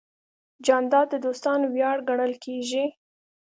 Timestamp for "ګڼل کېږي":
2.09-2.85